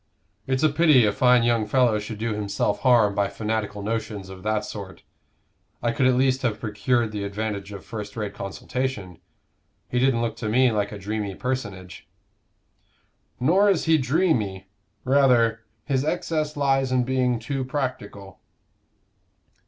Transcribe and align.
"It's 0.47 0.63
a 0.63 0.69
pity 0.69 1.05
a 1.05 1.11
fine 1.11 1.43
young 1.43 1.67
fellow 1.67 1.99
should 1.99 2.17
do 2.17 2.33
himself 2.33 2.79
harm 2.79 3.13
by 3.13 3.27
fanatical 3.27 3.83
notions 3.83 4.29
of 4.29 4.41
that 4.41 4.65
sort. 4.65 5.03
I 5.83 5.91
could 5.91 6.07
at 6.07 6.15
least 6.15 6.41
have 6.41 6.59
procured 6.59 7.11
the 7.11 7.23
advantage 7.23 7.71
of 7.71 7.85
first 7.85 8.17
rate 8.17 8.33
consultation. 8.33 9.19
He 9.87 9.99
didn't 9.99 10.23
look 10.23 10.35
to 10.37 10.49
me 10.49 10.71
like 10.71 10.91
a 10.91 10.97
dreamy 10.97 11.35
personage." 11.35 12.07
"Nor 13.39 13.69
is 13.69 13.85
he 13.85 13.99
dreamy; 13.99 14.65
rather, 15.05 15.59
his 15.85 16.03
excess 16.03 16.57
lies 16.57 16.91
in 16.91 17.03
being 17.03 17.37
too 17.37 17.63
practical." 17.63 18.39